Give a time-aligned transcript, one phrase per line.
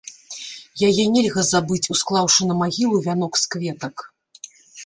[0.87, 3.95] Яе нельга забыць, усклаўшы на магілу вянок з кветак.